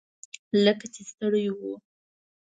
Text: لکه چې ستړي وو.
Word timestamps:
لکه 0.65 0.85
چې 0.93 1.01
ستړي 1.11 1.45
وو. 1.57 1.73